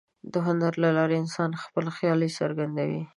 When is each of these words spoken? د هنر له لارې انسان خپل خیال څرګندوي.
د 0.33 0.33
هنر 0.47 0.73
له 0.83 0.89
لارې 0.97 1.15
انسان 1.23 1.51
خپل 1.63 1.85
خیال 1.97 2.21
څرګندوي. 2.39 3.03